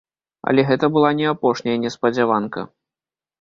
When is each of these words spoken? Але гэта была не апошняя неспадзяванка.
Але 0.51 0.63
гэта 0.69 0.89
была 0.95 1.11
не 1.19 1.27
апошняя 1.33 1.77
неспадзяванка. 1.85 2.65